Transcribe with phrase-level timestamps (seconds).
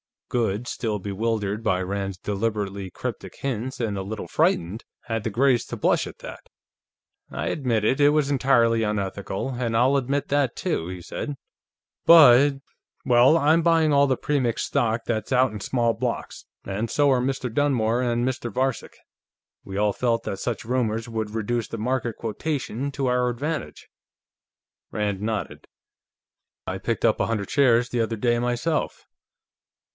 [0.29, 5.65] Goode, still bewildered by Rand's deliberately cryptic hints and a little frightened, had the grace
[5.65, 6.47] to blush at that.
[7.29, 11.35] "I admit it; it was entirely unethical, and I'll admit that, too," he said.
[12.05, 12.61] "But....
[13.05, 17.21] Well, I'm buying all the Premix stock that's out in small blocks, and so are
[17.21, 17.53] Mr.
[17.53, 18.51] Dunmore and Mr.
[18.51, 18.97] Varcek.
[19.65, 23.89] We all felt that such rumors would reduce the market quotation, to our advantage."
[24.91, 25.67] Rand nodded.
[26.65, 29.05] "I picked up a hundred shares, the other day, myself.